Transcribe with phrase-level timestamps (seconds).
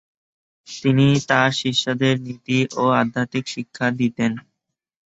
[0.67, 4.31] তিনি তার শিষ্যদের নীতি ও আধ্যাত্মিক শিক্ষা দিতেন।